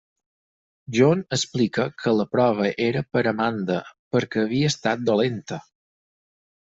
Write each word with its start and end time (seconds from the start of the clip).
John 0.99 1.19
explica 1.35 1.83
que 2.03 2.13
la 2.19 2.25
prova 2.31 2.69
era 2.85 3.03
per 3.17 3.23
Amanda 3.35 3.77
perquè 4.17 4.45
havia 4.47 4.71
estat 4.73 5.05
dolenta. 5.11 5.61